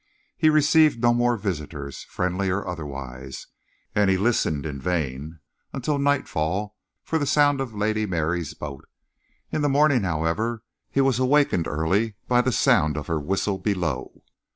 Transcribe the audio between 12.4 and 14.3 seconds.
the sound of her whistle below.